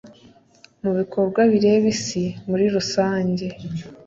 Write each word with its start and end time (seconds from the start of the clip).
mu 0.83 0.91
bikorwa 0.99 1.41
bireba 1.51 1.85
Isi 1.93 2.23
muri 2.49 2.65
rusange 2.75 3.45